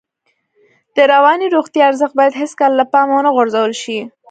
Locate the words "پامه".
2.91-3.13